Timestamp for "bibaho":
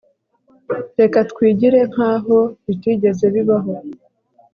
3.35-3.73